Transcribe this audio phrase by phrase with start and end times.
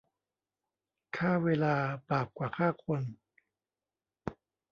[1.15, 1.75] ฆ่าเวลา
[2.09, 3.01] บาปกว่าฆ่าคน